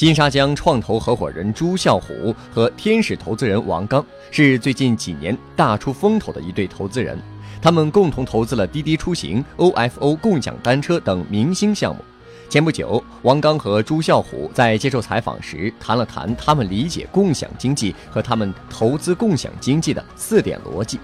[0.00, 7.18] 金沙江创投合伙人朱啸虎和天使投资人王刚是最近几年大出风头的一对投资人，
[7.60, 12.02] 他们共同投资了滴滴出行、OFO 共享单车等明星项目。
[12.48, 20.98] 前不久，王刚和朱啸虎在接受采访时谈了谈他们理解共享经济和他们投资共享经济的四点逻辑。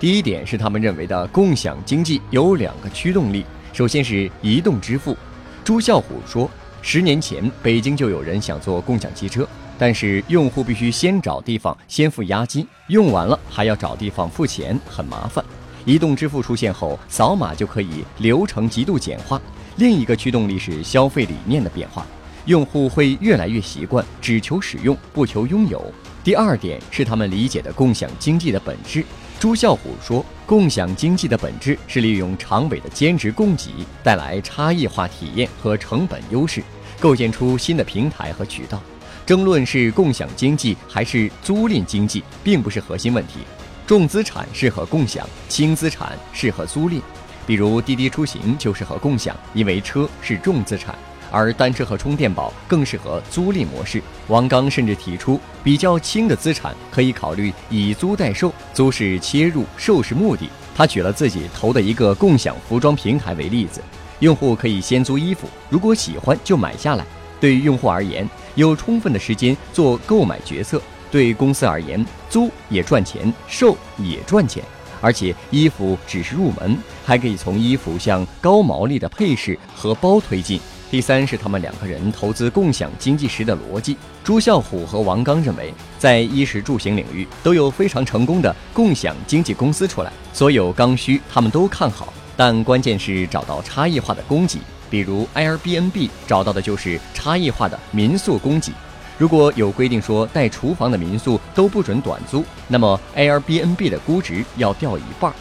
[0.00, 5.16] 第一点是他们认为的共享经济有两个驱动力，首先是移动支付。
[5.62, 6.50] 朱啸虎说。
[6.82, 9.46] 十年前，北京就有人想做共享汽车，
[9.78, 15.44] 但是用户必须先找地方，先付押金，用完了还要找地方付钱，很麻烦。
[15.84, 19.40] 移动支付出现后，扫码就可以，流程极度简化。
[19.76, 22.06] 另一个驱动力是消费理念的变化，
[22.46, 25.92] 用户会越来越习惯只求使用，不求拥有。
[26.22, 29.02] 第二点是他们理解的共享经济的本质。
[29.38, 33.70] 朱啸虎说，共享经济的本质是利用长尾的兼职供给，
[34.02, 36.62] 带来差异化体验和成本优势，
[36.98, 38.82] 构建出新的平台和渠道。
[39.24, 43.38] 争论是共享经济还是租赁经济，并不是核心问题。
[43.86, 47.00] 重资产适合共享，轻资产适合租赁。
[47.46, 50.94] 比如滴滴出行就适合共享，因为车是重资产。
[51.30, 54.02] 而单车和充电宝更适合租赁模式。
[54.28, 60.48] 王刚甚至提出，比较轻的资产可以考虑以租代售，租是切入，售是目的。
[60.74, 63.82] 他举了自己投的一个共享服装平台为例子，
[64.20, 67.04] 用户可以先租衣服，如果喜欢就买下来。
[67.38, 70.78] 对于用户而言，有充分的时间做购买决策；
[71.10, 74.62] 对公司而言，租也赚钱，售也赚钱。
[75.02, 80.60] 而且衣服只是入门，还可以从衣服向高毛利的配饰和包推进。
[80.90, 83.96] 第三是他们两个人投资共享经济时的逻辑。
[84.24, 94.58] 朱啸虎和王刚认为，在衣食住行领域都有非常成功的共享经济公司出来，所有刚需他们都看好，但关键是找到差异化的供给。
[94.90, 98.72] 比如 Airbnb 找到的就是差异化的民宿供给。
[99.16, 105.32] 如果有规定说带厨房的民宿都不准短租，那么 Airbnb 的估值要掉一半。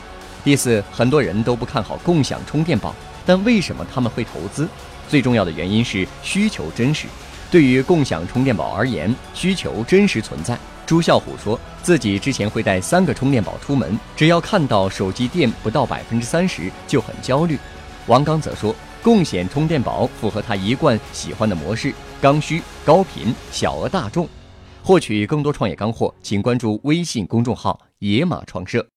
[0.43, 2.93] 第四，很多人都不看好共享充电宝，
[3.25, 4.69] 但为什么他们会投资？
[5.09, 7.07] 最重要的原因是需求真实。
[7.51, 10.57] 对于共享充电宝而言，需求真实存在。
[10.85, 17.57] 朱啸虎说自己之前会带三个充电宝出门，只要看到手机电不到百分之三十就很焦虑。
[18.07, 24.27] 王刚则说，共享充电宝符合他一贯喜欢的模式：刚需、高频、小额大众。
[24.81, 28.87] 获取更多创业干货，请关注微信公众号“野马创社”。